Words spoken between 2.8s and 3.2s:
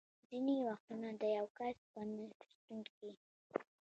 کې.